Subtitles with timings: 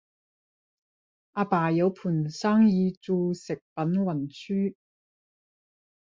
[1.33, 4.73] 阿爸有盤生意做食品運輸